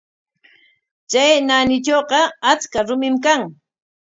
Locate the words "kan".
3.25-3.41